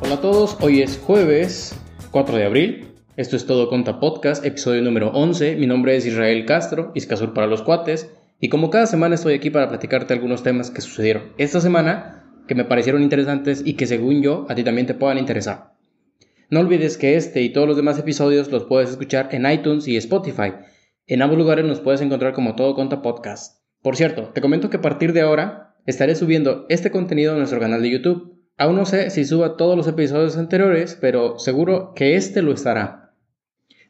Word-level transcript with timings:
Hola 0.00 0.14
a 0.14 0.20
todos, 0.20 0.56
hoy 0.60 0.82
es 0.82 0.98
jueves 0.98 1.78
4 2.10 2.36
de 2.36 2.44
abril. 2.44 2.88
Esto 3.16 3.36
es 3.36 3.46
Todo 3.46 3.68
Conta 3.68 4.00
Podcast, 4.00 4.44
episodio 4.44 4.82
número 4.82 5.10
11. 5.10 5.54
Mi 5.54 5.66
nombre 5.66 5.96
es 5.96 6.04
Israel 6.04 6.44
Castro, 6.46 6.90
Iscasur 6.94 7.32
para 7.32 7.46
los 7.46 7.62
cuates. 7.62 8.10
Y 8.40 8.48
como 8.48 8.70
cada 8.70 8.86
semana 8.86 9.14
estoy 9.14 9.34
aquí 9.34 9.50
para 9.50 9.68
platicarte 9.68 10.12
algunos 10.12 10.42
temas 10.42 10.72
que 10.72 10.80
sucedieron 10.80 11.32
esta 11.38 11.60
semana, 11.60 12.24
que 12.48 12.56
me 12.56 12.64
parecieron 12.64 13.02
interesantes 13.02 13.62
y 13.64 13.74
que 13.74 13.86
según 13.86 14.20
yo 14.20 14.46
a 14.48 14.56
ti 14.56 14.64
también 14.64 14.88
te 14.88 14.94
puedan 14.94 15.16
interesar. 15.16 15.74
No 16.50 16.60
olvides 16.60 16.98
que 16.98 17.14
este 17.16 17.42
y 17.42 17.50
todos 17.50 17.68
los 17.68 17.76
demás 17.76 17.96
episodios 17.98 18.50
los 18.50 18.64
puedes 18.64 18.90
escuchar 18.90 19.28
en 19.30 19.48
iTunes 19.48 19.86
y 19.86 19.96
Spotify. 19.96 20.54
En 21.06 21.22
ambos 21.22 21.38
lugares 21.38 21.64
nos 21.64 21.80
puedes 21.80 22.00
encontrar 22.00 22.32
como 22.32 22.56
Todo 22.56 22.74
Conta 22.74 23.00
Podcast. 23.00 23.62
Por 23.80 23.96
cierto, 23.96 24.30
te 24.34 24.40
comento 24.40 24.70
que 24.70 24.78
a 24.78 24.82
partir 24.82 25.12
de 25.12 25.20
ahora 25.20 25.76
estaré 25.86 26.16
subiendo 26.16 26.66
este 26.68 26.90
contenido 26.90 27.34
a 27.34 27.36
nuestro 27.36 27.60
canal 27.60 27.80
de 27.80 27.90
YouTube 27.90 28.33
Aún 28.56 28.76
no 28.76 28.84
sé 28.84 29.10
si 29.10 29.24
suba 29.24 29.56
todos 29.56 29.76
los 29.76 29.88
episodios 29.88 30.36
anteriores, 30.36 30.96
pero 31.00 31.38
seguro 31.38 31.92
que 31.94 32.16
este 32.16 32.40
lo 32.42 32.52
estará. 32.52 33.12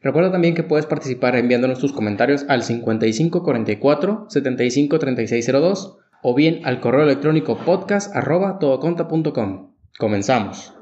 Recuerda 0.01 0.31
también 0.31 0.53
que 0.53 0.63
puedes 0.63 0.85
participar 0.85 1.35
enviándonos 1.35 1.79
tus 1.79 1.91
comentarios 1.91 2.45
al 2.47 2.61
5544 2.61 4.27
753602 4.29 5.97
o 6.21 6.35
bien 6.35 6.61
al 6.63 6.79
correo 6.79 7.03
electrónico 7.03 7.57
podcast 7.57 8.15
arroba 8.15 8.59
Comenzamos. 9.97 10.74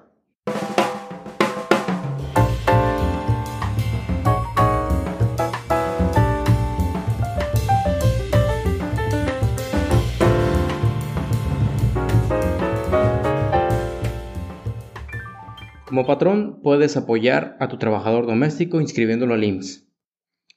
Como 15.94 16.08
patrón, 16.08 16.60
puedes 16.64 16.98
apoyar 16.98 17.56
a 17.60 17.68
tu 17.68 17.78
trabajador 17.78 18.26
doméstico 18.26 18.82
inscribiéndolo 18.82 19.36
al 19.36 19.44
IMSS. 19.44 19.86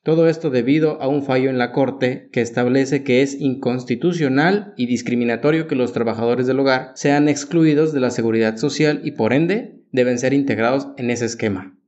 Todo 0.02 0.30
esto 0.30 0.48
debido 0.48 0.98
a 1.02 1.08
un 1.08 1.22
fallo 1.22 1.50
en 1.50 1.58
la 1.58 1.72
Corte 1.72 2.30
que 2.32 2.40
establece 2.40 3.04
que 3.04 3.20
es 3.20 3.38
inconstitucional 3.38 4.72
y 4.78 4.86
discriminatorio 4.86 5.66
que 5.66 5.74
los 5.74 5.92
trabajadores 5.92 6.46
del 6.46 6.60
hogar 6.60 6.92
sean 6.94 7.28
excluidos 7.28 7.92
de 7.92 8.00
la 8.00 8.08
seguridad 8.08 8.56
social 8.56 9.02
y 9.04 9.10
por 9.10 9.34
ende 9.34 9.82
deben 9.92 10.18
ser 10.18 10.32
integrados 10.32 10.88
en 10.96 11.10
ese 11.10 11.26
esquema. 11.26 11.78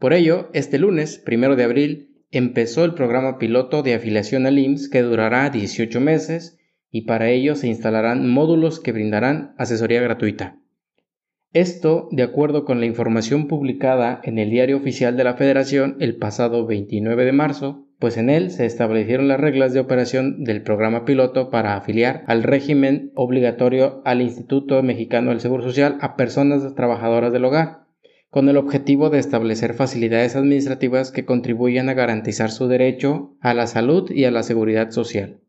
Por 0.00 0.12
ello, 0.12 0.50
este 0.52 0.80
lunes, 0.80 1.18
primero 1.18 1.54
de 1.54 1.62
abril, 1.62 2.16
empezó 2.32 2.84
el 2.84 2.94
programa 2.94 3.38
piloto 3.38 3.84
de 3.84 3.94
afiliación 3.94 4.44
al 4.44 4.58
IMSS 4.58 4.88
que 4.88 5.02
durará 5.02 5.50
18 5.50 6.00
meses 6.00 6.58
y 6.90 7.02
para 7.02 7.30
ello 7.30 7.54
se 7.54 7.68
instalarán 7.68 8.28
módulos 8.28 8.80
que 8.80 8.90
brindarán 8.90 9.54
asesoría 9.56 10.02
gratuita. 10.02 10.58
Esto 11.54 12.08
de 12.12 12.22
acuerdo 12.22 12.64
con 12.64 12.80
la 12.80 12.86
información 12.86 13.46
publicada 13.46 14.22
en 14.24 14.38
el 14.38 14.48
Diario 14.48 14.78
Oficial 14.78 15.18
de 15.18 15.24
la 15.24 15.34
Federación 15.34 15.96
el 16.00 16.16
pasado 16.16 16.64
29 16.64 17.26
de 17.26 17.32
marzo, 17.32 17.84
pues 17.98 18.16
en 18.16 18.30
él 18.30 18.50
se 18.50 18.64
establecieron 18.64 19.28
las 19.28 19.38
reglas 19.38 19.74
de 19.74 19.80
operación 19.80 20.44
del 20.44 20.62
programa 20.62 21.04
piloto 21.04 21.50
para 21.50 21.76
afiliar 21.76 22.24
al 22.26 22.42
régimen 22.42 23.12
obligatorio 23.16 24.00
al 24.06 24.22
Instituto 24.22 24.82
Mexicano 24.82 25.28
del 25.28 25.40
Seguro 25.40 25.62
Social 25.62 25.98
a 26.00 26.16
personas 26.16 26.74
trabajadoras 26.74 27.34
del 27.34 27.44
hogar, 27.44 27.80
con 28.30 28.48
el 28.48 28.56
objetivo 28.56 29.10
de 29.10 29.18
establecer 29.18 29.74
facilidades 29.74 30.36
administrativas 30.36 31.10
que 31.10 31.26
contribuyan 31.26 31.90
a 31.90 31.94
garantizar 31.94 32.50
su 32.50 32.66
derecho 32.66 33.36
a 33.42 33.52
la 33.52 33.66
salud 33.66 34.10
y 34.10 34.24
a 34.24 34.30
la 34.30 34.42
seguridad 34.42 34.90
social. 34.90 35.42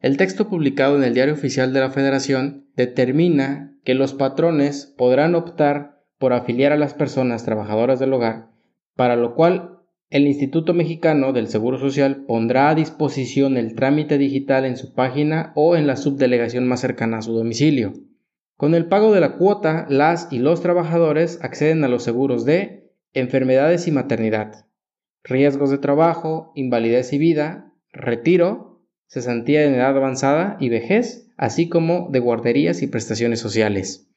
El 0.00 0.16
texto 0.18 0.48
publicado 0.48 0.96
en 0.96 1.04
el 1.04 1.14
Diario 1.14 1.34
Oficial 1.34 1.72
de 1.72 1.80
la 1.80 1.90
Federación 1.90 2.68
determina 2.76 3.74
que 3.84 3.94
los 3.94 4.12
patrones 4.12 4.94
podrán 4.98 5.34
optar 5.34 6.02
por 6.18 6.32
afiliar 6.32 6.72
a 6.72 6.76
las 6.76 6.94
personas 6.94 7.44
trabajadoras 7.44 7.98
del 7.98 8.12
hogar, 8.12 8.50
para 8.94 9.16
lo 9.16 9.34
cual 9.34 9.80
el 10.10 10.26
Instituto 10.26 10.74
Mexicano 10.74 11.32
del 11.32 11.48
Seguro 11.48 11.78
Social 11.78 12.24
pondrá 12.26 12.68
a 12.68 12.74
disposición 12.74 13.56
el 13.56 13.74
trámite 13.74 14.18
digital 14.18 14.64
en 14.64 14.76
su 14.76 14.94
página 14.94 15.52
o 15.56 15.76
en 15.76 15.86
la 15.86 15.96
subdelegación 15.96 16.66
más 16.68 16.80
cercana 16.80 17.18
a 17.18 17.22
su 17.22 17.32
domicilio. 17.32 17.94
Con 18.56 18.74
el 18.74 18.86
pago 18.86 19.12
de 19.12 19.20
la 19.20 19.36
cuota, 19.36 19.86
las 19.88 20.28
y 20.30 20.38
los 20.38 20.60
trabajadores 20.60 21.38
acceden 21.42 21.84
a 21.84 21.88
los 21.88 22.04
seguros 22.04 22.44
de 22.44 22.92
enfermedades 23.14 23.88
y 23.88 23.92
maternidad, 23.92 24.66
riesgos 25.24 25.70
de 25.70 25.78
trabajo, 25.78 26.52
invalidez 26.54 27.12
y 27.12 27.18
vida, 27.18 27.72
retiro, 27.92 28.75
cesantía 29.06 29.64
en 29.64 29.74
edad 29.74 29.96
avanzada 29.96 30.56
y 30.60 30.68
vejez, 30.68 31.28
así 31.36 31.68
como 31.68 32.08
de 32.10 32.18
guarderías 32.18 32.82
y 32.82 32.86
prestaciones 32.86 33.40
sociales. 33.40 34.08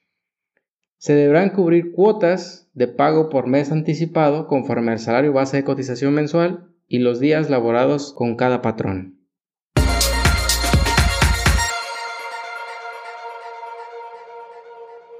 Se 0.97 1.13
deberán 1.13 1.51
cubrir 1.51 1.91
cuotas 1.93 2.69
de 2.73 2.87
pago 2.87 3.29
por 3.29 3.47
mes 3.47 3.71
anticipado 3.71 4.47
conforme 4.47 4.91
al 4.91 4.99
salario 4.99 5.31
base 5.31 5.57
de 5.57 5.63
cotización 5.63 6.13
mensual 6.13 6.69
y 6.87 6.99
los 6.99 7.19
días 7.19 7.49
laborados 7.49 8.13
con 8.13 8.35
cada 8.35 8.61
patrón. 8.61 9.19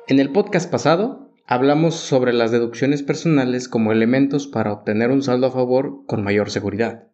En 0.08 0.20
el 0.20 0.32
podcast 0.32 0.72
pasado 0.72 1.32
hablamos 1.46 1.94
sobre 1.94 2.34
las 2.34 2.50
deducciones 2.50 3.04
personales 3.04 3.68
como 3.68 3.92
elementos 3.92 4.48
para 4.48 4.74
obtener 4.74 5.12
un 5.12 5.22
saldo 5.22 5.48
a 5.48 5.52
favor 5.52 6.04
con 6.08 6.24
mayor 6.24 6.50
seguridad. 6.50 7.09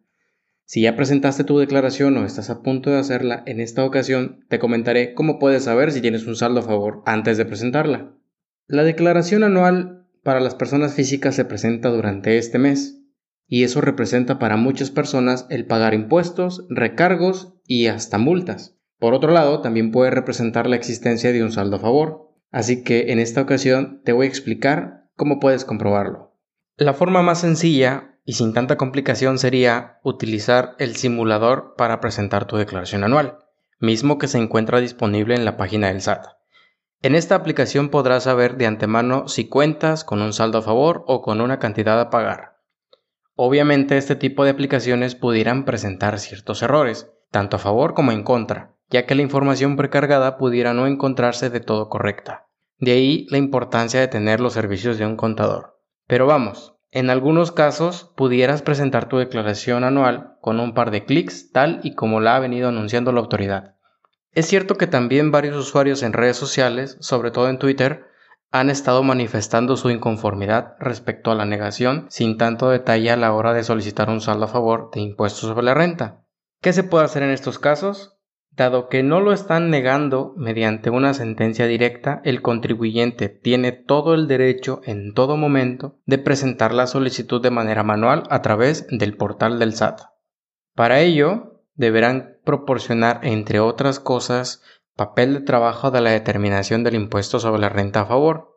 Si 0.68 0.80
ya 0.80 0.96
presentaste 0.96 1.44
tu 1.44 1.58
declaración 1.58 2.16
o 2.16 2.26
estás 2.26 2.50
a 2.50 2.60
punto 2.60 2.90
de 2.90 2.98
hacerla, 2.98 3.44
en 3.46 3.60
esta 3.60 3.84
ocasión 3.84 4.44
te 4.48 4.58
comentaré 4.58 5.14
cómo 5.14 5.38
puedes 5.38 5.62
saber 5.62 5.92
si 5.92 6.00
tienes 6.00 6.26
un 6.26 6.34
saldo 6.34 6.58
a 6.58 6.64
favor 6.64 7.02
antes 7.06 7.38
de 7.38 7.44
presentarla. 7.44 8.12
La 8.66 8.82
declaración 8.82 9.44
anual 9.44 10.08
para 10.24 10.40
las 10.40 10.56
personas 10.56 10.94
físicas 10.94 11.36
se 11.36 11.44
presenta 11.44 11.88
durante 11.90 12.36
este 12.36 12.58
mes, 12.58 13.00
y 13.46 13.62
eso 13.62 13.80
representa 13.80 14.40
para 14.40 14.56
muchas 14.56 14.90
personas 14.90 15.46
el 15.50 15.66
pagar 15.66 15.94
impuestos, 15.94 16.66
recargos 16.68 17.54
y 17.64 17.86
hasta 17.86 18.18
multas. 18.18 18.76
Por 18.98 19.14
otro 19.14 19.30
lado, 19.30 19.60
también 19.60 19.92
puede 19.92 20.10
representar 20.10 20.66
la 20.66 20.74
existencia 20.74 21.30
de 21.30 21.44
un 21.44 21.52
saldo 21.52 21.76
a 21.76 21.80
favor, 21.80 22.32
así 22.50 22.82
que 22.82 23.12
en 23.12 23.20
esta 23.20 23.40
ocasión 23.40 24.02
te 24.04 24.10
voy 24.10 24.26
a 24.26 24.30
explicar 24.30 25.04
cómo 25.14 25.38
puedes 25.38 25.64
comprobarlo. 25.64 26.34
La 26.76 26.92
forma 26.92 27.22
más 27.22 27.42
sencilla 27.42 28.15
y 28.26 28.32
sin 28.32 28.52
tanta 28.52 28.76
complicación 28.76 29.38
sería 29.38 30.00
utilizar 30.02 30.74
el 30.78 30.96
simulador 30.96 31.74
para 31.78 32.00
presentar 32.00 32.46
tu 32.46 32.56
declaración 32.56 33.04
anual, 33.04 33.38
mismo 33.78 34.18
que 34.18 34.26
se 34.26 34.38
encuentra 34.38 34.80
disponible 34.80 35.36
en 35.36 35.44
la 35.44 35.56
página 35.56 35.86
del 35.86 36.02
SAT. 36.02 36.26
En 37.02 37.14
esta 37.14 37.36
aplicación 37.36 37.88
podrás 37.88 38.24
saber 38.24 38.56
de 38.56 38.66
antemano 38.66 39.28
si 39.28 39.48
cuentas 39.48 40.02
con 40.02 40.20
un 40.22 40.32
saldo 40.32 40.58
a 40.58 40.62
favor 40.62 41.04
o 41.06 41.22
con 41.22 41.40
una 41.40 41.60
cantidad 41.60 42.00
a 42.00 42.10
pagar. 42.10 42.56
Obviamente 43.36 43.96
este 43.96 44.16
tipo 44.16 44.44
de 44.44 44.50
aplicaciones 44.50 45.14
pudieran 45.14 45.64
presentar 45.64 46.18
ciertos 46.18 46.62
errores, 46.62 47.12
tanto 47.30 47.56
a 47.56 47.60
favor 47.60 47.94
como 47.94 48.10
en 48.10 48.24
contra, 48.24 48.74
ya 48.90 49.06
que 49.06 49.14
la 49.14 49.22
información 49.22 49.76
precargada 49.76 50.36
pudiera 50.36 50.74
no 50.74 50.88
encontrarse 50.88 51.48
de 51.48 51.60
todo 51.60 51.88
correcta. 51.88 52.48
De 52.78 52.90
ahí 52.92 53.26
la 53.30 53.38
importancia 53.38 54.00
de 54.00 54.08
tener 54.08 54.40
los 54.40 54.54
servicios 54.54 54.98
de 54.98 55.06
un 55.06 55.16
contador. 55.16 55.78
Pero 56.06 56.26
vamos, 56.26 56.75
en 56.90 57.10
algunos 57.10 57.52
casos 57.52 58.12
pudieras 58.16 58.62
presentar 58.62 59.08
tu 59.08 59.18
declaración 59.18 59.84
anual 59.84 60.36
con 60.40 60.60
un 60.60 60.72
par 60.72 60.90
de 60.90 61.04
clics 61.04 61.50
tal 61.52 61.80
y 61.82 61.94
como 61.94 62.20
la 62.20 62.36
ha 62.36 62.40
venido 62.40 62.68
anunciando 62.68 63.12
la 63.12 63.20
autoridad. 63.20 63.76
Es 64.32 64.46
cierto 64.46 64.76
que 64.76 64.86
también 64.86 65.30
varios 65.30 65.56
usuarios 65.56 66.02
en 66.02 66.12
redes 66.12 66.36
sociales, 66.36 66.96
sobre 67.00 67.30
todo 67.30 67.48
en 67.48 67.58
Twitter, 67.58 68.06
han 68.52 68.70
estado 68.70 69.02
manifestando 69.02 69.76
su 69.76 69.90
inconformidad 69.90 70.76
respecto 70.78 71.30
a 71.30 71.34
la 71.34 71.44
negación 71.44 72.06
sin 72.10 72.38
tanto 72.38 72.70
detalle 72.70 73.10
a 73.10 73.16
la 73.16 73.32
hora 73.32 73.52
de 73.52 73.64
solicitar 73.64 74.08
un 74.08 74.20
saldo 74.20 74.44
a 74.44 74.48
favor 74.48 74.90
de 74.92 75.00
impuestos 75.00 75.40
sobre 75.40 75.64
la 75.64 75.74
renta. 75.74 76.22
¿Qué 76.62 76.72
se 76.72 76.84
puede 76.84 77.04
hacer 77.04 77.22
en 77.22 77.30
estos 77.30 77.58
casos? 77.58 78.15
Dado 78.56 78.88
que 78.88 79.02
no 79.02 79.20
lo 79.20 79.34
están 79.34 79.68
negando 79.68 80.32
mediante 80.38 80.88
una 80.88 81.12
sentencia 81.12 81.66
directa, 81.66 82.22
el 82.24 82.40
contribuyente 82.40 83.28
tiene 83.28 83.72
todo 83.72 84.14
el 84.14 84.28
derecho 84.28 84.80
en 84.84 85.12
todo 85.12 85.36
momento 85.36 85.98
de 86.06 86.16
presentar 86.16 86.72
la 86.72 86.86
solicitud 86.86 87.42
de 87.42 87.50
manera 87.50 87.82
manual 87.82 88.22
a 88.30 88.40
través 88.40 88.86
del 88.88 89.14
portal 89.14 89.58
del 89.58 89.74
SAT. 89.74 90.00
Para 90.74 91.00
ello, 91.00 91.64
deberán 91.74 92.38
proporcionar, 92.44 93.20
entre 93.24 93.60
otras 93.60 94.00
cosas, 94.00 94.62
papel 94.94 95.34
de 95.34 95.40
trabajo 95.40 95.90
de 95.90 96.00
la 96.00 96.10
determinación 96.10 96.82
del 96.82 96.94
impuesto 96.94 97.38
sobre 97.38 97.60
la 97.60 97.68
renta 97.68 98.00
a 98.00 98.06
favor, 98.06 98.56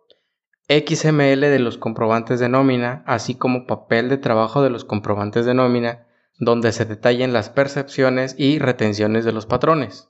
XML 0.70 1.42
de 1.42 1.60
los 1.60 1.78
comprobantes 1.78 2.40
de 2.40 2.48
nómina, 2.48 3.04
así 3.06 3.36
como 3.36 3.68
papel 3.68 4.08
de 4.08 4.18
trabajo 4.18 4.62
de 4.62 4.70
los 4.70 4.86
comprobantes 4.86 5.46
de 5.46 5.56
nómina 5.56 6.06
donde 6.40 6.72
se 6.72 6.86
detallen 6.86 7.34
las 7.34 7.50
percepciones 7.50 8.34
y 8.38 8.58
retenciones 8.58 9.26
de 9.26 9.34
los 9.34 9.46
patrones. 9.46 10.10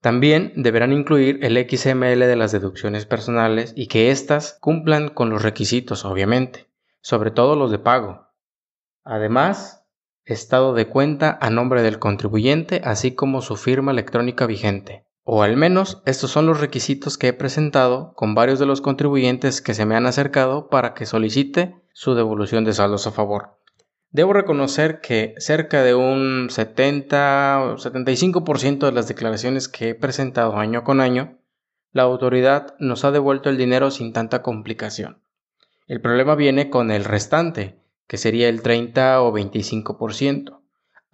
También 0.00 0.52
deberán 0.56 0.92
incluir 0.92 1.44
el 1.44 1.56
XML 1.56 2.18
de 2.18 2.36
las 2.36 2.52
deducciones 2.52 3.06
personales 3.06 3.72
y 3.76 3.88
que 3.88 4.10
éstas 4.10 4.56
cumplan 4.60 5.08
con 5.08 5.30
los 5.30 5.42
requisitos, 5.42 6.04
obviamente, 6.04 6.70
sobre 7.00 7.30
todo 7.30 7.56
los 7.56 7.70
de 7.70 7.78
pago. 7.78 8.28
Además, 9.04 9.84
estado 10.24 10.74
de 10.74 10.88
cuenta 10.88 11.38
a 11.40 11.50
nombre 11.50 11.82
del 11.82 11.98
contribuyente, 11.98 12.80
así 12.84 13.14
como 13.14 13.42
su 13.42 13.56
firma 13.56 13.92
electrónica 13.92 14.46
vigente. 14.46 15.06
O 15.24 15.42
al 15.42 15.56
menos 15.56 16.02
estos 16.04 16.30
son 16.30 16.46
los 16.46 16.60
requisitos 16.60 17.16
que 17.16 17.28
he 17.28 17.32
presentado 17.32 18.12
con 18.14 18.34
varios 18.34 18.58
de 18.58 18.66
los 18.66 18.80
contribuyentes 18.80 19.60
que 19.60 19.74
se 19.74 19.86
me 19.86 19.94
han 19.94 20.06
acercado 20.06 20.68
para 20.68 20.94
que 20.94 21.06
solicite 21.06 21.76
su 21.92 22.14
devolución 22.14 22.64
de 22.64 22.72
saldos 22.72 23.06
a 23.06 23.12
favor. 23.12 23.61
Debo 24.12 24.34
reconocer 24.34 25.00
que 25.00 25.34
cerca 25.38 25.82
de 25.82 25.94
un 25.94 26.48
70 26.50 27.62
o 27.62 27.76
75% 27.78 28.84
de 28.84 28.92
las 28.92 29.08
declaraciones 29.08 29.68
que 29.68 29.88
he 29.88 29.94
presentado 29.94 30.58
año 30.58 30.84
con 30.84 31.00
año, 31.00 31.38
la 31.92 32.02
autoridad 32.02 32.74
nos 32.78 33.06
ha 33.06 33.10
devuelto 33.10 33.48
el 33.48 33.56
dinero 33.56 33.90
sin 33.90 34.12
tanta 34.12 34.42
complicación. 34.42 35.22
El 35.86 36.02
problema 36.02 36.34
viene 36.34 36.68
con 36.68 36.90
el 36.90 37.04
restante, 37.06 37.80
que 38.06 38.18
sería 38.18 38.50
el 38.50 38.60
30 38.60 39.22
o 39.22 39.32
25%. 39.32 40.60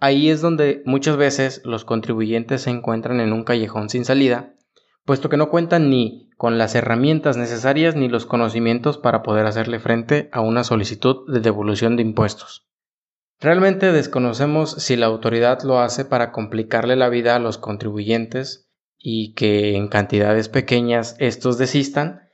Ahí 0.01 0.29
es 0.29 0.41
donde 0.41 0.83
muchas 0.85 1.15
veces 1.15 1.61
los 1.63 1.85
contribuyentes 1.85 2.63
se 2.63 2.69
encuentran 2.69 3.21
en 3.21 3.31
un 3.31 3.45
callejón 3.45 3.89
sin 3.89 4.03
salida, 4.03 4.55
puesto 5.05 5.29
que 5.29 5.37
no 5.37 5.49
cuentan 5.49 5.89
ni 5.89 6.29
con 6.35 6.57
las 6.57 6.75
herramientas 6.75 7.37
necesarias 7.37 7.95
ni 7.95 8.09
los 8.09 8.25
conocimientos 8.25 8.97
para 8.97 9.23
poder 9.23 9.45
hacerle 9.45 9.79
frente 9.79 10.27
a 10.33 10.41
una 10.41 10.65
solicitud 10.65 11.31
de 11.31 11.39
devolución 11.39 11.95
de 11.95 12.03
impuestos. 12.03 12.68
Realmente 13.41 13.93
desconocemos 13.93 14.71
si 14.71 14.97
la 14.97 15.05
autoridad 15.05 15.61
lo 15.63 15.79
hace 15.79 16.03
para 16.03 16.33
complicarle 16.33 16.97
la 16.97 17.07
vida 17.07 17.37
a 17.37 17.39
los 17.39 17.57
contribuyentes 17.57 18.69
y 18.97 19.33
que 19.33 19.77
en 19.77 19.87
cantidades 19.87 20.49
pequeñas 20.49 21.15
estos 21.19 21.57
desistan, 21.57 22.27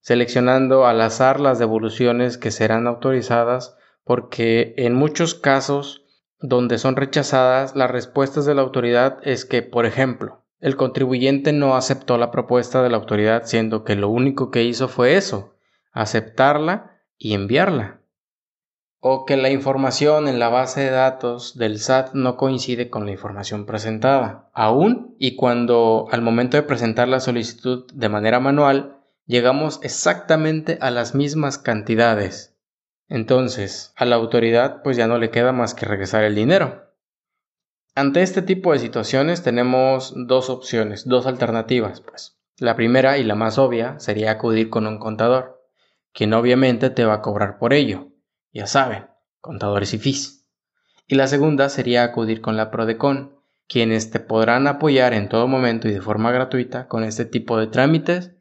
seleccionando 0.00 0.86
al 0.86 1.02
azar 1.02 1.40
las 1.40 1.58
devoluciones 1.58 2.38
que 2.38 2.50
serán 2.50 2.86
autorizadas 2.86 3.76
porque 4.02 4.72
en 4.78 4.94
muchos 4.94 5.34
casos 5.34 6.06
donde 6.38 6.78
son 6.78 6.96
rechazadas 6.96 7.76
las 7.76 7.90
respuestas 7.90 8.46
de 8.46 8.54
la 8.54 8.62
autoridad 8.62 9.18
es 9.24 9.44
que, 9.44 9.60
por 9.60 9.84
ejemplo, 9.84 10.46
el 10.60 10.76
contribuyente 10.76 11.52
no 11.52 11.76
aceptó 11.76 12.16
la 12.16 12.30
propuesta 12.30 12.82
de 12.82 12.88
la 12.88 12.96
autoridad 12.96 13.42
siendo 13.44 13.84
que 13.84 13.94
lo 13.94 14.08
único 14.08 14.50
que 14.50 14.64
hizo 14.64 14.88
fue 14.88 15.16
eso, 15.16 15.54
aceptarla 15.92 17.02
y 17.18 17.34
enviarla 17.34 18.00
o 19.08 19.24
que 19.24 19.36
la 19.36 19.50
información 19.50 20.26
en 20.26 20.40
la 20.40 20.48
base 20.48 20.80
de 20.80 20.90
datos 20.90 21.56
del 21.56 21.78
SAT 21.78 22.14
no 22.14 22.36
coincide 22.36 22.90
con 22.90 23.06
la 23.06 23.12
información 23.12 23.64
presentada, 23.64 24.50
aún 24.52 25.14
y 25.20 25.36
cuando 25.36 26.06
al 26.10 26.22
momento 26.22 26.56
de 26.56 26.64
presentar 26.64 27.06
la 27.06 27.20
solicitud 27.20 27.86
de 27.94 28.08
manera 28.08 28.40
manual 28.40 28.98
llegamos 29.24 29.78
exactamente 29.84 30.78
a 30.80 30.90
las 30.90 31.14
mismas 31.14 31.56
cantidades. 31.56 32.56
Entonces, 33.08 33.92
a 33.94 34.06
la 34.06 34.16
autoridad 34.16 34.82
pues 34.82 34.96
ya 34.96 35.06
no 35.06 35.18
le 35.18 35.30
queda 35.30 35.52
más 35.52 35.74
que 35.74 35.86
regresar 35.86 36.24
el 36.24 36.34
dinero. 36.34 36.90
Ante 37.94 38.22
este 38.22 38.42
tipo 38.42 38.72
de 38.72 38.80
situaciones 38.80 39.40
tenemos 39.44 40.14
dos 40.16 40.50
opciones, 40.50 41.06
dos 41.06 41.28
alternativas, 41.28 42.00
pues. 42.00 42.40
La 42.58 42.74
primera 42.74 43.18
y 43.18 43.22
la 43.22 43.36
más 43.36 43.56
obvia 43.56 44.00
sería 44.00 44.32
acudir 44.32 44.68
con 44.68 44.84
un 44.88 44.98
contador, 44.98 45.62
quien 46.12 46.34
obviamente 46.34 46.90
te 46.90 47.04
va 47.04 47.14
a 47.14 47.22
cobrar 47.22 47.60
por 47.60 47.72
ello, 47.72 48.08
ya 48.56 48.66
saben, 48.66 49.06
contadores 49.40 49.94
y 49.94 49.98
FIS. 49.98 50.46
Y 51.06 51.14
la 51.14 51.26
segunda 51.28 51.68
sería 51.68 52.02
acudir 52.02 52.40
con 52.40 52.56
la 52.56 52.70
Prodecon, 52.70 53.36
quienes 53.68 54.10
te 54.10 54.20
podrán 54.20 54.66
apoyar 54.66 55.12
en 55.12 55.28
todo 55.28 55.46
momento 55.46 55.88
y 55.88 55.92
de 55.92 56.00
forma 56.00 56.32
gratuita 56.32 56.88
con 56.88 57.04
este 57.04 57.24
tipo 57.24 57.58
de 57.58 57.66
trámites 57.66 58.32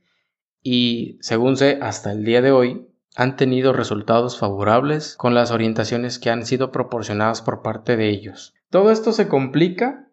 y, 0.61 1.17
según 1.21 1.57
sé, 1.57 1.79
hasta 1.81 2.11
el 2.11 2.25
día 2.25 2.41
de 2.41 2.51
hoy, 2.51 2.87
han 3.15 3.35
tenido 3.35 3.71
resultados 3.71 4.37
favorables 4.37 5.15
con 5.15 5.33
las 5.33 5.51
orientaciones 5.51 6.19
que 6.19 6.29
han 6.29 6.45
sido 6.45 6.71
proporcionadas 6.71 7.41
por 7.41 7.61
parte 7.61 7.97
de 7.97 8.09
ellos. 8.09 8.53
Todo 8.69 8.91
esto 8.91 9.13
se 9.13 9.27
complica 9.27 10.04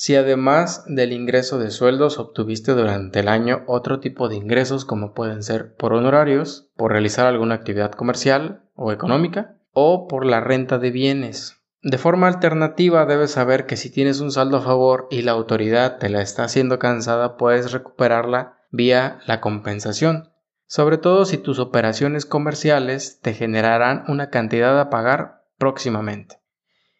si 0.00 0.14
además 0.14 0.84
del 0.86 1.12
ingreso 1.12 1.58
de 1.58 1.72
sueldos 1.72 2.20
obtuviste 2.20 2.70
durante 2.70 3.18
el 3.18 3.26
año 3.26 3.64
otro 3.66 3.98
tipo 3.98 4.28
de 4.28 4.36
ingresos 4.36 4.84
como 4.84 5.12
pueden 5.12 5.42
ser 5.42 5.74
por 5.74 5.92
honorarios, 5.92 6.70
por 6.76 6.92
realizar 6.92 7.26
alguna 7.26 7.56
actividad 7.56 7.90
comercial 7.90 8.62
o 8.76 8.92
económica, 8.92 9.56
o 9.72 10.06
por 10.06 10.24
la 10.24 10.38
renta 10.38 10.78
de 10.78 10.92
bienes. 10.92 11.56
De 11.82 11.98
forma 11.98 12.28
alternativa 12.28 13.06
debes 13.06 13.32
saber 13.32 13.66
que 13.66 13.76
si 13.76 13.90
tienes 13.90 14.20
un 14.20 14.30
saldo 14.30 14.58
a 14.58 14.62
favor 14.62 15.08
y 15.10 15.22
la 15.22 15.32
autoridad 15.32 15.98
te 15.98 16.08
la 16.08 16.22
está 16.22 16.44
haciendo 16.44 16.78
cansada 16.78 17.36
puedes 17.36 17.72
recuperarla 17.72 18.56
vía 18.70 19.18
la 19.26 19.40
compensación, 19.40 20.30
sobre 20.68 20.98
todo 20.98 21.24
si 21.24 21.38
tus 21.38 21.58
operaciones 21.58 22.24
comerciales 22.24 23.18
te 23.20 23.34
generarán 23.34 24.04
una 24.06 24.30
cantidad 24.30 24.78
a 24.78 24.90
pagar 24.90 25.42
próximamente. 25.58 26.38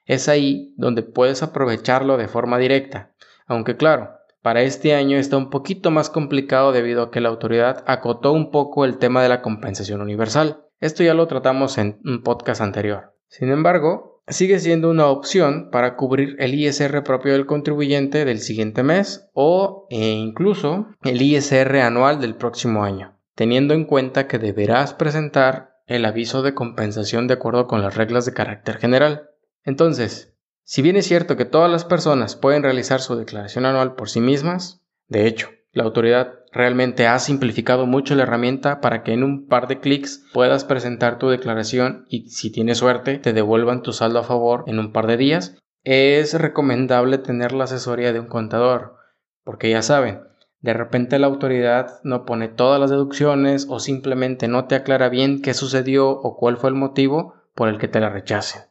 Es 0.08 0.28
ahí 0.28 0.74
donde 0.76 1.02
puedes 1.02 1.42
aprovecharlo 1.44 2.16
de 2.16 2.26
forma 2.26 2.58
directa, 2.58 3.12
aunque 3.46 3.76
claro, 3.76 4.18
para 4.40 4.62
este 4.62 4.94
año 4.94 5.18
está 5.18 5.36
un 5.36 5.50
poquito 5.50 5.90
más 5.90 6.08
complicado 6.08 6.72
debido 6.72 7.02
a 7.02 7.10
que 7.10 7.20
la 7.20 7.28
autoridad 7.28 7.84
acotó 7.86 8.32
un 8.32 8.50
poco 8.50 8.86
el 8.86 8.96
tema 8.96 9.22
de 9.22 9.28
la 9.28 9.42
compensación 9.42 10.00
universal. 10.00 10.64
Esto 10.80 11.04
ya 11.04 11.12
lo 11.12 11.26
tratamos 11.26 11.76
en 11.76 12.00
un 12.06 12.22
podcast 12.22 12.62
anterior. 12.62 13.14
Sin 13.28 13.50
embargo, 13.50 14.22
sigue 14.26 14.58
siendo 14.60 14.88
una 14.88 15.08
opción 15.08 15.68
para 15.70 15.96
cubrir 15.96 16.36
el 16.38 16.54
ISR 16.54 17.02
propio 17.02 17.34
del 17.34 17.44
contribuyente 17.44 18.24
del 18.24 18.38
siguiente 18.38 18.82
mes 18.82 19.28
o 19.34 19.86
e 19.90 20.12
incluso 20.12 20.86
el 21.04 21.20
ISR 21.20 21.80
anual 21.80 22.18
del 22.18 22.34
próximo 22.34 22.82
año, 22.82 23.14
teniendo 23.34 23.74
en 23.74 23.84
cuenta 23.84 24.26
que 24.26 24.38
deberás 24.38 24.94
presentar 24.94 25.76
el 25.86 26.06
aviso 26.06 26.40
de 26.40 26.54
compensación 26.54 27.26
de 27.26 27.34
acuerdo 27.34 27.66
con 27.66 27.82
las 27.82 27.96
reglas 27.96 28.24
de 28.24 28.32
carácter 28.32 28.78
general. 28.78 29.28
Entonces, 29.64 30.34
si 30.64 30.82
bien 30.82 30.96
es 30.96 31.06
cierto 31.06 31.36
que 31.36 31.44
todas 31.44 31.70
las 31.70 31.84
personas 31.84 32.36
pueden 32.36 32.62
realizar 32.62 33.00
su 33.00 33.16
declaración 33.16 33.66
anual 33.66 33.94
por 33.94 34.10
sí 34.10 34.20
mismas, 34.20 34.82
de 35.06 35.26
hecho, 35.26 35.48
la 35.72 35.84
autoridad 35.84 36.34
realmente 36.52 37.06
ha 37.06 37.18
simplificado 37.18 37.86
mucho 37.86 38.14
la 38.14 38.24
herramienta 38.24 38.80
para 38.80 39.02
que 39.02 39.12
en 39.12 39.22
un 39.22 39.46
par 39.46 39.68
de 39.68 39.80
clics 39.80 40.24
puedas 40.32 40.64
presentar 40.64 41.18
tu 41.18 41.28
declaración 41.28 42.04
y 42.08 42.30
si 42.30 42.50
tienes 42.50 42.78
suerte 42.78 43.18
te 43.18 43.32
devuelvan 43.32 43.82
tu 43.82 43.92
saldo 43.92 44.18
a 44.18 44.24
favor 44.24 44.64
en 44.66 44.78
un 44.78 44.92
par 44.92 45.06
de 45.06 45.16
días. 45.16 45.56
Es 45.84 46.34
recomendable 46.34 47.18
tener 47.18 47.52
la 47.52 47.64
asesoría 47.64 48.12
de 48.12 48.20
un 48.20 48.26
contador, 48.26 48.96
porque 49.44 49.70
ya 49.70 49.82
saben, 49.82 50.20
de 50.60 50.74
repente 50.74 51.18
la 51.18 51.28
autoridad 51.28 52.00
no 52.02 52.24
pone 52.24 52.48
todas 52.48 52.80
las 52.80 52.90
deducciones 52.90 53.66
o 53.68 53.78
simplemente 53.78 54.48
no 54.48 54.66
te 54.66 54.74
aclara 54.74 55.08
bien 55.08 55.40
qué 55.40 55.54
sucedió 55.54 56.10
o 56.10 56.36
cuál 56.36 56.56
fue 56.56 56.70
el 56.70 56.76
motivo 56.76 57.34
por 57.54 57.68
el 57.68 57.78
que 57.78 57.88
te 57.88 58.00
la 58.00 58.10
rechacen. 58.10 58.62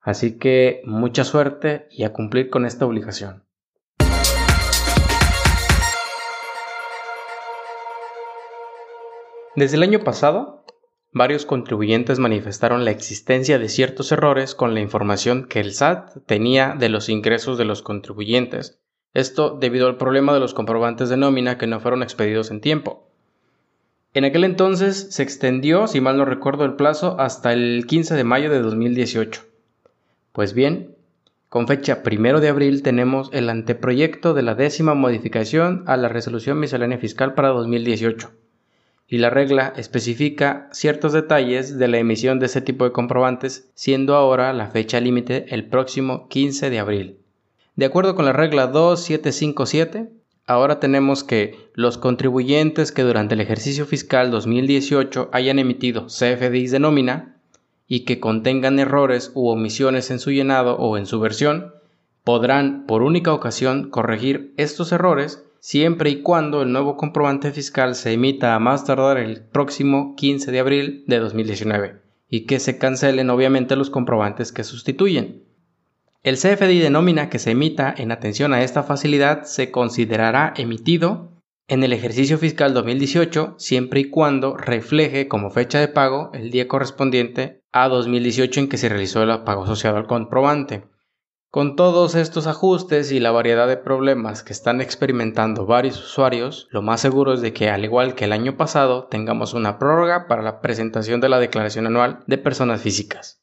Así 0.00 0.38
que 0.38 0.80
mucha 0.84 1.24
suerte 1.24 1.86
y 1.90 2.04
a 2.04 2.12
cumplir 2.12 2.48
con 2.48 2.64
esta 2.64 2.86
obligación. 2.86 3.44
Desde 9.56 9.76
el 9.76 9.82
año 9.82 10.00
pasado, 10.04 10.64
varios 11.12 11.44
contribuyentes 11.44 12.18
manifestaron 12.18 12.84
la 12.84 12.92
existencia 12.92 13.58
de 13.58 13.68
ciertos 13.68 14.10
errores 14.10 14.54
con 14.54 14.74
la 14.74 14.80
información 14.80 15.46
que 15.48 15.60
el 15.60 15.74
SAT 15.74 16.24
tenía 16.24 16.76
de 16.78 16.88
los 16.88 17.08
ingresos 17.08 17.58
de 17.58 17.64
los 17.66 17.82
contribuyentes. 17.82 18.80
Esto 19.12 19.58
debido 19.58 19.88
al 19.88 19.98
problema 19.98 20.32
de 20.32 20.40
los 20.40 20.54
comprobantes 20.54 21.08
de 21.08 21.16
nómina 21.16 21.58
que 21.58 21.66
no 21.66 21.80
fueron 21.80 22.02
expedidos 22.02 22.50
en 22.50 22.60
tiempo. 22.60 23.10
En 24.14 24.24
aquel 24.24 24.44
entonces 24.44 25.08
se 25.10 25.22
extendió, 25.22 25.88
si 25.88 26.00
mal 26.00 26.16
no 26.16 26.24
recuerdo 26.24 26.64
el 26.64 26.74
plazo, 26.74 27.16
hasta 27.18 27.52
el 27.52 27.86
15 27.86 28.14
de 28.14 28.24
mayo 28.24 28.50
de 28.50 28.60
2018. 28.60 29.49
Pues 30.32 30.54
bien, 30.54 30.96
con 31.48 31.66
fecha 31.66 32.02
primero 32.02 32.40
de 32.40 32.48
abril 32.48 32.82
tenemos 32.82 33.30
el 33.32 33.50
anteproyecto 33.50 34.34
de 34.34 34.42
la 34.42 34.54
décima 34.54 34.94
modificación 34.94 35.82
a 35.86 35.96
la 35.96 36.08
resolución 36.08 36.60
miscelánea 36.60 36.98
fiscal 36.98 37.34
para 37.34 37.48
2018 37.48 38.30
y 39.10 39.18
la 39.18 39.28
regla 39.28 39.72
especifica 39.76 40.68
ciertos 40.70 41.12
detalles 41.12 41.76
de 41.76 41.88
la 41.88 41.98
emisión 41.98 42.38
de 42.38 42.46
este 42.46 42.60
tipo 42.60 42.84
de 42.84 42.92
comprobantes, 42.92 43.68
siendo 43.74 44.14
ahora 44.14 44.52
la 44.52 44.68
fecha 44.68 45.00
límite 45.00 45.46
el 45.48 45.66
próximo 45.66 46.28
15 46.28 46.70
de 46.70 46.78
abril. 46.78 47.18
De 47.74 47.86
acuerdo 47.86 48.14
con 48.14 48.24
la 48.24 48.32
regla 48.32 48.68
2757, 48.68 50.12
ahora 50.46 50.78
tenemos 50.78 51.24
que 51.24 51.56
los 51.74 51.98
contribuyentes 51.98 52.92
que 52.92 53.02
durante 53.02 53.34
el 53.34 53.40
ejercicio 53.40 53.84
fiscal 53.84 54.30
2018 54.30 55.28
hayan 55.32 55.58
emitido 55.58 56.06
CFDIs 56.06 56.70
de 56.70 56.78
nómina 56.78 57.39
y 57.92 58.04
que 58.04 58.20
contengan 58.20 58.78
errores 58.78 59.32
u 59.34 59.48
omisiones 59.48 60.12
en 60.12 60.20
su 60.20 60.30
llenado 60.30 60.76
o 60.76 60.96
en 60.96 61.06
su 61.06 61.18
versión, 61.18 61.74
podrán 62.22 62.86
por 62.86 63.02
única 63.02 63.34
ocasión 63.34 63.90
corregir 63.90 64.54
estos 64.56 64.92
errores 64.92 65.44
siempre 65.58 66.08
y 66.10 66.22
cuando 66.22 66.62
el 66.62 66.70
nuevo 66.70 66.96
comprobante 66.96 67.50
fiscal 67.50 67.96
se 67.96 68.12
emita 68.12 68.54
a 68.54 68.60
más 68.60 68.84
tardar 68.84 69.18
el 69.18 69.42
próximo 69.42 70.14
15 70.14 70.52
de 70.52 70.60
abril 70.60 71.04
de 71.08 71.18
2019 71.18 72.00
y 72.28 72.46
que 72.46 72.60
se 72.60 72.78
cancelen 72.78 73.28
obviamente 73.28 73.74
los 73.74 73.90
comprobantes 73.90 74.52
que 74.52 74.62
sustituyen. 74.62 75.42
El 76.22 76.36
CFDI 76.36 76.78
de 76.78 76.90
nómina 76.90 77.28
que 77.28 77.40
se 77.40 77.50
emita 77.50 77.92
en 77.98 78.12
atención 78.12 78.54
a 78.54 78.62
esta 78.62 78.84
facilidad 78.84 79.42
se 79.42 79.72
considerará 79.72 80.54
emitido 80.56 81.32
en 81.66 81.82
el 81.82 81.92
ejercicio 81.92 82.38
fiscal 82.38 82.72
2018 82.72 83.56
siempre 83.58 83.98
y 83.98 84.10
cuando 84.10 84.56
refleje 84.56 85.26
como 85.26 85.50
fecha 85.50 85.80
de 85.80 85.88
pago 85.88 86.30
el 86.34 86.52
día 86.52 86.68
correspondiente 86.68 87.59
a 87.72 87.88
2018 87.88 88.60
en 88.60 88.68
que 88.68 88.78
se 88.78 88.88
realizó 88.88 89.22
el 89.22 89.44
pago 89.44 89.64
asociado 89.64 89.96
al 89.96 90.06
comprobante. 90.06 90.84
Con 91.50 91.74
todos 91.74 92.14
estos 92.14 92.46
ajustes 92.46 93.10
y 93.10 93.18
la 93.18 93.32
variedad 93.32 93.66
de 93.66 93.76
problemas 93.76 94.42
que 94.42 94.52
están 94.52 94.80
experimentando 94.80 95.66
varios 95.66 95.98
usuarios, 95.98 96.68
lo 96.70 96.82
más 96.82 97.00
seguro 97.00 97.32
es 97.32 97.40
de 97.40 97.52
que, 97.52 97.70
al 97.70 97.84
igual 97.84 98.14
que 98.14 98.26
el 98.26 98.32
año 98.32 98.56
pasado, 98.56 99.08
tengamos 99.08 99.52
una 99.54 99.78
prórroga 99.78 100.28
para 100.28 100.42
la 100.42 100.60
presentación 100.60 101.20
de 101.20 101.28
la 101.28 101.40
declaración 101.40 101.86
anual 101.86 102.22
de 102.26 102.38
personas 102.38 102.82
físicas. 102.82 103.42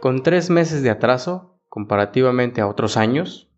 Con 0.00 0.22
tres 0.22 0.48
meses 0.48 0.82
de 0.82 0.90
atraso, 0.90 1.60
comparativamente 1.68 2.60
a 2.60 2.68
otros 2.68 2.96
años, 2.96 3.50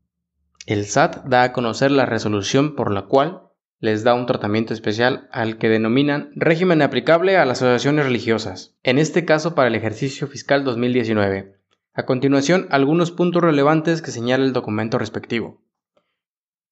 el 0.67 0.87
SAT 0.87 1.25
da 1.27 1.43
a 1.43 1.53
conocer 1.53 1.91
la 1.91 2.07
resolución 2.07 2.75
por 2.75 2.93
la 2.93 3.03
cual 3.03 3.50
les 3.80 4.04
da 4.04 4.12
un 4.12 4.26
tratamiento 4.26 4.75
especial 4.75 5.28
al 5.32 5.56
que 5.56 5.70
denominan 5.70 6.32
régimen 6.37 6.82
aplicable 6.82 7.38
a 7.38 7.46
las 7.46 7.62
asociaciones 7.62 8.04
religiosas, 8.04 8.76
en 8.82 8.99
este 8.99 9.25
caso 9.25 9.54
para 9.54 9.68
el 9.68 9.75
ejercicio 9.75 10.26
fiscal 10.26 10.64
2019. 10.64 11.56
A 11.94 12.04
continuación, 12.04 12.66
algunos 12.70 13.10
puntos 13.10 13.42
relevantes 13.42 14.02
que 14.02 14.10
señala 14.10 14.44
el 14.44 14.52
documento 14.52 14.99
respectivo. 14.99 15.62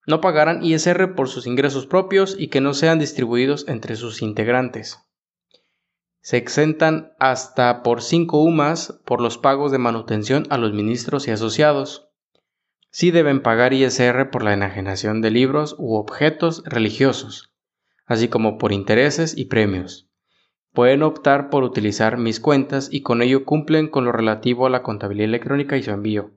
No 0.06 0.20
pagarán 0.20 0.62
ISR 0.62 1.14
por 1.14 1.28
sus 1.28 1.46
ingresos 1.46 1.86
propios 1.86 2.36
y 2.38 2.48
que 2.48 2.60
no 2.60 2.74
sean 2.74 2.98
distribuidos 2.98 3.66
entre 3.68 3.96
sus 3.96 4.20
integrantes. 4.20 4.98
Se 6.20 6.36
exentan 6.36 7.12
hasta 7.18 7.82
por 7.82 8.02
5 8.02 8.42
UMAS 8.42 9.00
por 9.06 9.22
los 9.22 9.38
pagos 9.38 9.72
de 9.72 9.78
manutención 9.78 10.46
a 10.50 10.58
los 10.58 10.74
ministros 10.74 11.26
y 11.26 11.30
asociados 11.30 12.07
sí 12.90 13.10
deben 13.10 13.42
pagar 13.42 13.72
ISR 13.72 14.30
por 14.30 14.42
la 14.42 14.54
enajenación 14.54 15.20
de 15.20 15.30
libros 15.30 15.76
u 15.78 15.96
objetos 15.96 16.62
religiosos, 16.64 17.52
así 18.06 18.28
como 18.28 18.58
por 18.58 18.72
intereses 18.72 19.36
y 19.36 19.46
premios. 19.46 20.08
Pueden 20.72 21.02
optar 21.02 21.50
por 21.50 21.64
utilizar 21.64 22.18
mis 22.18 22.40
cuentas 22.40 22.88
y 22.92 23.02
con 23.02 23.22
ello 23.22 23.44
cumplen 23.44 23.88
con 23.88 24.04
lo 24.04 24.12
relativo 24.12 24.66
a 24.66 24.70
la 24.70 24.82
contabilidad 24.82 25.28
electrónica 25.28 25.76
y 25.76 25.82
su 25.82 25.90
envío. 25.90 26.32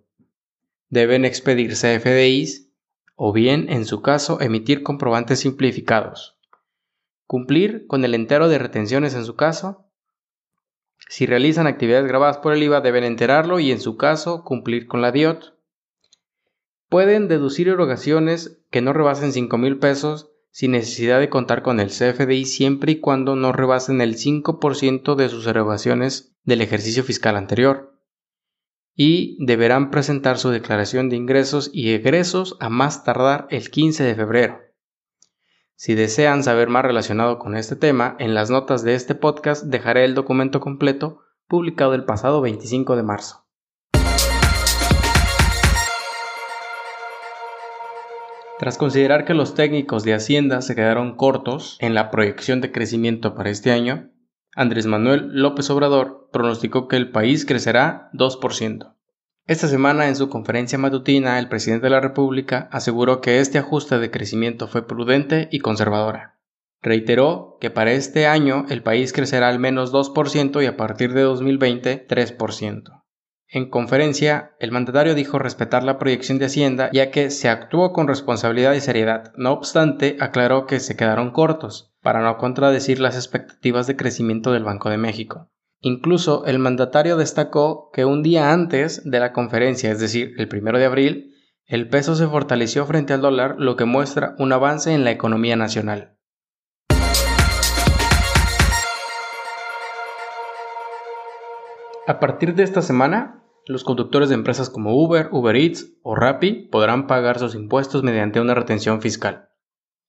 Deben 0.89 1.25
expedirse 1.25 1.99
FDIs 1.99 2.69
o 3.15 3.33
bien, 3.33 3.69
en 3.69 3.85
su 3.85 4.01
caso, 4.01 4.41
emitir 4.41 4.81
comprobantes 4.81 5.41
simplificados. 5.41 6.39
Cumplir 7.27 7.85
con 7.87 8.03
el 8.03 8.15
entero 8.15 8.49
de 8.49 8.57
retenciones 8.57 9.13
en 9.13 9.25
su 9.25 9.35
caso. 9.35 9.85
Si 11.07 11.27
realizan 11.27 11.67
actividades 11.67 12.07
grabadas 12.07 12.39
por 12.39 12.53
el 12.53 12.63
IVA 12.63 12.81
deben 12.81 13.03
enterarlo 13.03 13.59
y 13.59 13.71
en 13.71 13.79
su 13.79 13.95
caso 13.95 14.43
cumplir 14.43 14.87
con 14.87 15.01
la 15.01 15.11
DIOT 15.11 15.53
Pueden 16.91 17.29
deducir 17.29 17.69
erogaciones 17.69 18.59
que 18.69 18.81
no 18.81 18.91
rebasen 18.91 19.31
5 19.31 19.57
mil 19.57 19.79
pesos 19.79 20.29
sin 20.51 20.71
necesidad 20.71 21.21
de 21.21 21.29
contar 21.29 21.61
con 21.61 21.79
el 21.79 21.87
CFDI 21.87 22.43
siempre 22.43 22.91
y 22.91 22.99
cuando 22.99 23.37
no 23.37 23.53
rebasen 23.53 24.01
el 24.01 24.17
5% 24.17 25.15
de 25.15 25.29
sus 25.29 25.47
erogaciones 25.47 26.35
del 26.43 26.59
ejercicio 26.59 27.05
fiscal 27.05 27.37
anterior. 27.37 27.97
Y 28.93 29.37
deberán 29.39 29.89
presentar 29.89 30.37
su 30.37 30.49
declaración 30.49 31.07
de 31.07 31.15
ingresos 31.15 31.69
y 31.71 31.93
egresos 31.93 32.57
a 32.59 32.67
más 32.67 33.05
tardar 33.05 33.47
el 33.51 33.71
15 33.71 34.03
de 34.03 34.15
febrero. 34.15 34.59
Si 35.75 35.95
desean 35.95 36.43
saber 36.43 36.67
más 36.67 36.83
relacionado 36.83 37.39
con 37.39 37.55
este 37.55 37.77
tema, 37.77 38.17
en 38.19 38.33
las 38.33 38.49
notas 38.49 38.83
de 38.83 38.95
este 38.95 39.15
podcast 39.15 39.63
dejaré 39.63 40.03
el 40.03 40.13
documento 40.13 40.59
completo 40.59 41.21
publicado 41.47 41.93
el 41.93 42.03
pasado 42.03 42.41
25 42.41 42.97
de 42.97 43.03
marzo. 43.03 43.45
Tras 48.61 48.77
considerar 48.77 49.25
que 49.25 49.33
los 49.33 49.55
técnicos 49.55 50.03
de 50.03 50.13
Hacienda 50.13 50.61
se 50.61 50.75
quedaron 50.75 51.15
cortos 51.15 51.77
en 51.79 51.95
la 51.95 52.11
proyección 52.11 52.61
de 52.61 52.71
crecimiento 52.71 53.33
para 53.33 53.49
este 53.49 53.71
año, 53.71 54.11
Andrés 54.55 54.85
Manuel 54.85 55.29
López 55.33 55.67
Obrador 55.71 56.29
pronosticó 56.31 56.87
que 56.87 56.95
el 56.95 57.09
país 57.09 57.47
crecerá 57.47 58.11
2%. 58.13 58.93
Esta 59.47 59.67
semana 59.67 60.09
en 60.09 60.15
su 60.15 60.29
conferencia 60.29 60.77
matutina 60.77 61.39
el 61.39 61.49
presidente 61.49 61.87
de 61.87 61.89
la 61.89 62.01
República 62.01 62.69
aseguró 62.71 63.19
que 63.19 63.39
este 63.39 63.57
ajuste 63.57 63.97
de 63.97 64.11
crecimiento 64.11 64.67
fue 64.67 64.85
prudente 64.85 65.49
y 65.51 65.57
conservadora. 65.57 66.37
Reiteró 66.83 67.57
que 67.59 67.71
para 67.71 67.93
este 67.93 68.27
año 68.27 68.67
el 68.69 68.83
país 68.83 69.11
crecerá 69.11 69.49
al 69.49 69.57
menos 69.57 69.91
2% 69.91 70.61
y 70.61 70.67
a 70.67 70.77
partir 70.77 71.13
de 71.13 71.21
2020 71.23 72.05
3%. 72.07 73.00
En 73.53 73.69
conferencia, 73.69 74.55
el 74.59 74.71
mandatario 74.71 75.13
dijo 75.13 75.37
respetar 75.37 75.83
la 75.83 75.99
proyección 75.99 76.39
de 76.39 76.45
Hacienda 76.45 76.89
ya 76.93 77.11
que 77.11 77.29
se 77.29 77.49
actuó 77.49 77.91
con 77.91 78.07
responsabilidad 78.07 78.71
y 78.71 78.79
seriedad. 78.79 79.33
No 79.35 79.51
obstante, 79.51 80.15
aclaró 80.21 80.65
que 80.65 80.79
se 80.79 80.95
quedaron 80.95 81.31
cortos, 81.31 81.93
para 82.01 82.21
no 82.21 82.37
contradecir 82.37 83.01
las 83.01 83.15
expectativas 83.15 83.87
de 83.87 83.97
crecimiento 83.97 84.53
del 84.53 84.63
Banco 84.63 84.89
de 84.89 84.97
México. 84.97 85.49
Incluso 85.81 86.45
el 86.45 86.59
mandatario 86.59 87.17
destacó 87.17 87.89
que 87.91 88.05
un 88.05 88.23
día 88.23 88.53
antes 88.53 89.01
de 89.03 89.19
la 89.19 89.33
conferencia, 89.33 89.91
es 89.91 89.99
decir, 89.99 90.33
el 90.37 90.47
primero 90.47 90.79
de 90.79 90.85
abril, 90.85 91.35
el 91.65 91.89
peso 91.89 92.15
se 92.15 92.27
fortaleció 92.27 92.85
frente 92.85 93.11
al 93.11 93.19
dólar, 93.19 93.55
lo 93.57 93.75
que 93.75 93.83
muestra 93.83 94.33
un 94.37 94.53
avance 94.53 94.93
en 94.93 95.03
la 95.03 95.11
economía 95.11 95.57
nacional. 95.57 96.15
A 102.07 102.19
partir 102.19 102.55
de 102.55 102.63
esta 102.63 102.81
semana, 102.81 103.40
los 103.71 103.83
conductores 103.83 104.29
de 104.29 104.35
empresas 104.35 104.69
como 104.69 104.95
Uber, 104.95 105.29
Uber 105.31 105.55
Eats 105.55 105.93
o 106.03 106.15
Rappi 106.15 106.67
podrán 106.71 107.07
pagar 107.07 107.39
sus 107.39 107.55
impuestos 107.55 108.03
mediante 108.03 108.39
una 108.39 108.53
retención 108.53 109.01
fiscal. 109.01 109.49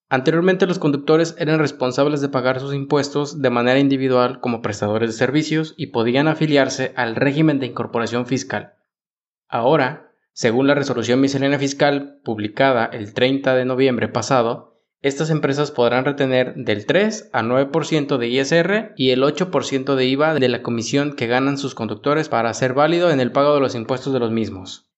Anteriormente 0.08 0.66
los 0.66 0.78
conductores 0.78 1.34
eran 1.38 1.58
responsables 1.58 2.20
de 2.20 2.28
pagar 2.28 2.60
sus 2.60 2.74
impuestos 2.74 3.40
de 3.40 3.48
manera 3.48 3.78
individual 3.78 4.40
como 4.40 4.60
prestadores 4.60 5.08
de 5.08 5.16
servicios 5.16 5.72
y 5.78 5.86
podían 5.86 6.28
afiliarse 6.28 6.92
al 6.96 7.16
régimen 7.16 7.60
de 7.60 7.66
incorporación 7.66 8.26
fiscal. 8.26 8.74
Ahora, 9.48 10.12
según 10.34 10.66
la 10.66 10.74
resolución 10.74 11.20
miscelánea 11.20 11.58
fiscal 11.58 12.20
publicada 12.24 12.84
el 12.86 13.14
30 13.14 13.54
de 13.54 13.64
noviembre 13.64 14.08
pasado, 14.08 14.71
estas 15.02 15.30
empresas 15.30 15.72
podrán 15.72 16.04
retener 16.04 16.54
del 16.54 16.86
3 16.86 17.30
a 17.32 17.42
9% 17.42 18.18
de 18.18 18.28
ISR 18.28 18.92
y 18.96 19.10
el 19.10 19.22
8% 19.22 19.96
de 19.96 20.06
IVA 20.06 20.34
de 20.34 20.48
la 20.48 20.62
comisión 20.62 21.14
que 21.16 21.26
ganan 21.26 21.58
sus 21.58 21.74
conductores 21.74 22.28
para 22.28 22.54
ser 22.54 22.72
válido 22.72 23.10
en 23.10 23.18
el 23.18 23.32
pago 23.32 23.52
de 23.54 23.60
los 23.60 23.74
impuestos 23.74 24.12
de 24.12 24.20
los 24.20 24.30
mismos. 24.30 24.92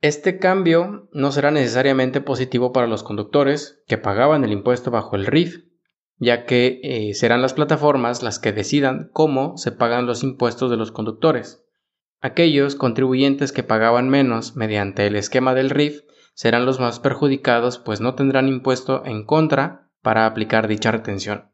Este 0.00 0.38
cambio 0.38 1.08
no 1.12 1.32
será 1.32 1.50
necesariamente 1.50 2.20
positivo 2.20 2.72
para 2.72 2.86
los 2.86 3.02
conductores 3.02 3.82
que 3.88 3.98
pagaban 3.98 4.44
el 4.44 4.52
impuesto 4.52 4.92
bajo 4.92 5.16
el 5.16 5.26
RIF, 5.26 5.64
ya 6.18 6.46
que 6.46 6.80
eh, 6.84 7.14
serán 7.14 7.42
las 7.42 7.54
plataformas 7.54 8.22
las 8.22 8.38
que 8.38 8.52
decidan 8.52 9.10
cómo 9.12 9.56
se 9.56 9.72
pagan 9.72 10.06
los 10.06 10.22
impuestos 10.22 10.70
de 10.70 10.76
los 10.76 10.92
conductores. 10.92 11.64
Aquellos 12.20 12.76
contribuyentes 12.76 13.50
que 13.50 13.64
pagaban 13.64 14.08
menos 14.08 14.54
mediante 14.54 15.04
el 15.08 15.16
esquema 15.16 15.52
del 15.54 15.70
RIF 15.70 16.02
serán 16.34 16.66
los 16.66 16.80
más 16.80 17.00
perjudicados 17.00 17.78
pues 17.78 18.00
no 18.00 18.14
tendrán 18.14 18.48
impuesto 18.48 19.04
en 19.04 19.24
contra 19.24 19.90
para 20.02 20.26
aplicar 20.26 20.68
dicha 20.68 20.90
retención. 20.90 21.50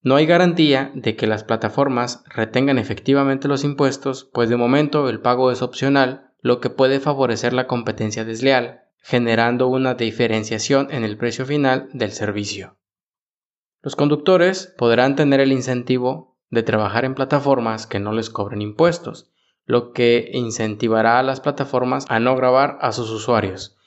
No 0.00 0.16
hay 0.16 0.26
garantía 0.26 0.92
de 0.94 1.16
que 1.16 1.26
las 1.26 1.44
plataformas 1.44 2.22
retengan 2.26 2.78
efectivamente 2.78 3.48
los 3.48 3.64
impuestos, 3.64 4.30
pues 4.32 4.48
de 4.48 4.56
momento 4.56 5.08
el 5.08 5.20
pago 5.20 5.50
es 5.50 5.60
opcional, 5.60 6.32
lo 6.40 6.60
que 6.60 6.70
puede 6.70 7.00
favorecer 7.00 7.52
la 7.52 7.66
competencia 7.66 8.24
desleal, 8.24 8.82
generando 8.98 9.66
una 9.66 9.94
diferenciación 9.94 10.88
en 10.92 11.04
el 11.04 11.16
precio 11.16 11.46
final 11.46 11.88
del 11.92 12.12
servicio. 12.12 12.78
Los 13.82 13.96
conductores 13.96 14.72
podrán 14.78 15.16
tener 15.16 15.40
el 15.40 15.52
incentivo 15.52 16.38
de 16.50 16.62
trabajar 16.62 17.04
en 17.04 17.14
plataformas 17.14 17.86
que 17.86 18.00
no 18.00 18.12
les 18.12 18.30
cobren 18.30 18.62
impuestos, 18.62 19.30
lo 19.64 19.92
que 19.92 20.30
incentivará 20.32 21.18
a 21.18 21.22
las 21.22 21.40
plataformas 21.40 22.06
a 22.08 22.20
no 22.20 22.36
grabar 22.36 22.78
a 22.80 22.92
sus 22.92 23.10
usuarios, 23.10 23.77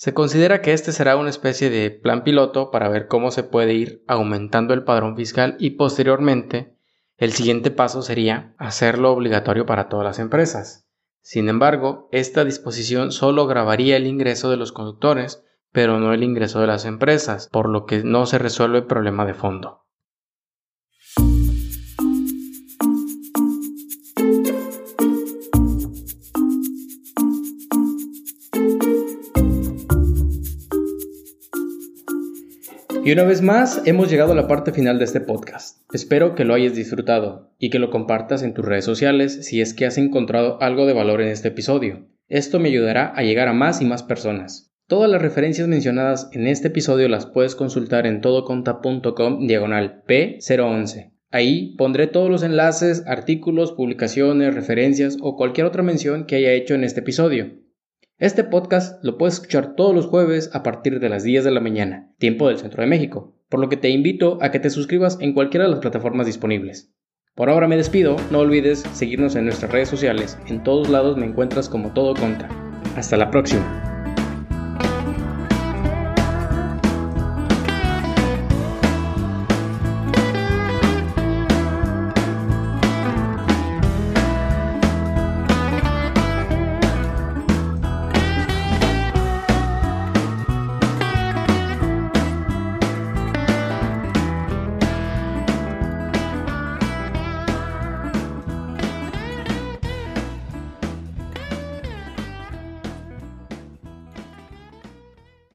se 0.00 0.14
considera 0.14 0.62
que 0.62 0.72
este 0.72 0.92
será 0.92 1.18
una 1.18 1.28
especie 1.28 1.68
de 1.68 1.90
plan 1.90 2.24
piloto 2.24 2.70
para 2.70 2.88
ver 2.88 3.06
cómo 3.06 3.30
se 3.30 3.42
puede 3.42 3.74
ir 3.74 4.02
aumentando 4.08 4.72
el 4.72 4.82
padrón 4.82 5.14
fiscal 5.14 5.56
y 5.58 5.72
posteriormente 5.72 6.74
el 7.18 7.34
siguiente 7.34 7.70
paso 7.70 8.00
sería 8.00 8.54
hacerlo 8.56 9.12
obligatorio 9.12 9.66
para 9.66 9.90
todas 9.90 10.06
las 10.06 10.18
empresas. 10.18 10.88
Sin 11.20 11.50
embargo, 11.50 12.08
esta 12.12 12.46
disposición 12.46 13.12
solo 13.12 13.46
grabaría 13.46 13.98
el 13.98 14.06
ingreso 14.06 14.50
de 14.50 14.56
los 14.56 14.72
conductores, 14.72 15.44
pero 15.70 16.00
no 16.00 16.14
el 16.14 16.22
ingreso 16.22 16.62
de 16.62 16.68
las 16.68 16.86
empresas, 16.86 17.50
por 17.52 17.68
lo 17.68 17.84
que 17.84 18.02
no 18.02 18.24
se 18.24 18.38
resuelve 18.38 18.78
el 18.78 18.86
problema 18.86 19.26
de 19.26 19.34
fondo. 19.34 19.79
Y 33.02 33.12
una 33.12 33.24
vez 33.24 33.40
más, 33.40 33.80
hemos 33.86 34.10
llegado 34.10 34.32
a 34.32 34.36
la 34.36 34.46
parte 34.46 34.72
final 34.72 34.98
de 34.98 35.06
este 35.06 35.22
podcast. 35.22 35.78
Espero 35.94 36.34
que 36.34 36.44
lo 36.44 36.52
hayas 36.52 36.74
disfrutado 36.74 37.50
y 37.58 37.70
que 37.70 37.78
lo 37.78 37.88
compartas 37.88 38.42
en 38.42 38.52
tus 38.52 38.64
redes 38.64 38.84
sociales 38.84 39.46
si 39.46 39.62
es 39.62 39.72
que 39.72 39.86
has 39.86 39.96
encontrado 39.96 40.60
algo 40.60 40.84
de 40.84 40.92
valor 40.92 41.22
en 41.22 41.28
este 41.28 41.48
episodio. 41.48 42.06
Esto 42.28 42.60
me 42.60 42.68
ayudará 42.68 43.06
a 43.06 43.22
llegar 43.22 43.48
a 43.48 43.54
más 43.54 43.80
y 43.80 43.86
más 43.86 44.02
personas. 44.02 44.70
Todas 44.86 45.10
las 45.10 45.22
referencias 45.22 45.66
mencionadas 45.66 46.28
en 46.32 46.46
este 46.46 46.68
episodio 46.68 47.08
las 47.08 47.24
puedes 47.24 47.54
consultar 47.54 48.06
en 48.06 48.20
todoconta.com 48.20 49.46
diagonal 49.46 50.02
P011. 50.06 51.12
Ahí 51.30 51.74
pondré 51.78 52.06
todos 52.06 52.28
los 52.28 52.42
enlaces, 52.42 53.04
artículos, 53.06 53.72
publicaciones, 53.72 54.54
referencias 54.54 55.16
o 55.22 55.36
cualquier 55.36 55.66
otra 55.66 55.82
mención 55.82 56.26
que 56.26 56.36
haya 56.36 56.52
hecho 56.52 56.74
en 56.74 56.84
este 56.84 57.00
episodio. 57.00 57.52
Este 58.20 58.44
podcast 58.44 59.02
lo 59.02 59.16
puedes 59.16 59.36
escuchar 59.36 59.76
todos 59.76 59.94
los 59.94 60.04
jueves 60.04 60.50
a 60.52 60.62
partir 60.62 61.00
de 61.00 61.08
las 61.08 61.22
10 61.22 61.42
de 61.42 61.50
la 61.52 61.60
mañana, 61.60 62.12
tiempo 62.18 62.48
del 62.48 62.58
centro 62.58 62.82
de 62.82 62.86
México, 62.86 63.34
por 63.48 63.60
lo 63.60 63.70
que 63.70 63.78
te 63.78 63.88
invito 63.88 64.36
a 64.42 64.50
que 64.50 64.60
te 64.60 64.68
suscribas 64.68 65.16
en 65.22 65.32
cualquiera 65.32 65.64
de 65.64 65.70
las 65.70 65.80
plataformas 65.80 66.26
disponibles. 66.26 66.92
Por 67.34 67.48
ahora 67.48 67.66
me 67.66 67.78
despido, 67.78 68.16
no 68.30 68.40
olvides 68.40 68.80
seguirnos 68.92 69.36
en 69.36 69.46
nuestras 69.46 69.72
redes 69.72 69.88
sociales, 69.88 70.36
en 70.48 70.62
todos 70.62 70.90
lados 70.90 71.16
me 71.16 71.24
encuentras 71.24 71.70
como 71.70 71.94
todo 71.94 72.12
contra. 72.12 72.50
Hasta 72.94 73.16
la 73.16 73.30
próxima. 73.30 73.89